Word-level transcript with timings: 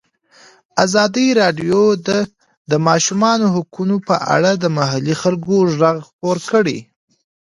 ازادي 0.83 1.27
راډیو 1.41 1.81
د 2.07 2.09
د 2.69 2.71
ماشومانو 2.87 3.45
حقونه 3.55 3.95
په 4.07 4.15
اړه 4.35 4.51
د 4.57 4.65
محلي 4.77 5.15
خلکو 5.21 5.55
غږ 5.79 5.97
خپور 6.07 6.37
کړی. 6.51 6.79